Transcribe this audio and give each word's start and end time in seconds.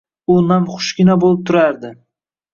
U 0.35 0.37
namxushgina 0.51 1.19
bo‘lib 1.25 1.45
turardi. 1.51 1.95